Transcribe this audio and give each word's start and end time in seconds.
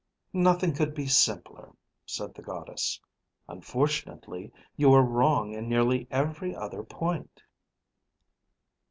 "Nothing 0.33 0.73
could 0.73 0.95
be 0.95 1.05
simpler," 1.05 1.75
said 2.07 2.33
the 2.33 2.41
Goddess. 2.41 2.99
"Unfortunately 3.47 4.51
you 4.75 4.91
are 4.93 5.03
wrong 5.03 5.53
in 5.53 5.69
nearly 5.69 6.07
every 6.09 6.55
other 6.55 6.81
point." 6.81 7.43